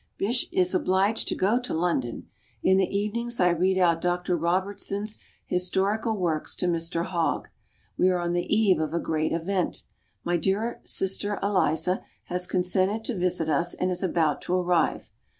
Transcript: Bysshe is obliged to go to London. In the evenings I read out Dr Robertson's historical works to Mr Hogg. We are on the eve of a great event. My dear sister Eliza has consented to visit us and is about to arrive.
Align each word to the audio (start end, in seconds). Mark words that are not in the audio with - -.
Bysshe 0.17 0.47
is 0.51 0.73
obliged 0.73 1.27
to 1.27 1.35
go 1.35 1.59
to 1.59 1.75
London. 1.75 2.27
In 2.63 2.77
the 2.77 2.89
evenings 2.89 3.39
I 3.39 3.51
read 3.51 3.77
out 3.77 4.01
Dr 4.01 4.35
Robertson's 4.35 5.19
historical 5.45 6.17
works 6.17 6.55
to 6.55 6.65
Mr 6.65 7.05
Hogg. 7.05 7.49
We 7.99 8.09
are 8.09 8.17
on 8.17 8.33
the 8.33 8.51
eve 8.51 8.79
of 8.79 8.95
a 8.95 8.99
great 8.99 9.31
event. 9.31 9.83
My 10.23 10.37
dear 10.37 10.81
sister 10.85 11.37
Eliza 11.43 12.03
has 12.23 12.47
consented 12.47 13.05
to 13.05 13.15
visit 13.15 13.47
us 13.47 13.75
and 13.75 13.91
is 13.91 14.01
about 14.01 14.41
to 14.41 14.55
arrive. 14.55 15.11